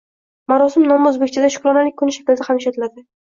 Marosim 0.51 0.87
nomi 0.91 1.07
oʻzbekchada 1.09 1.51
Shukronalik 1.57 1.95
kuni 2.01 2.17
shaklida 2.17 2.49
ham 2.51 2.63
ishlatiladi 2.65 3.07